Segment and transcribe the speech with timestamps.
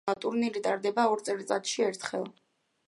[0.21, 2.29] ტურნირი ტარდება ორ წელიწადში ერთხელ.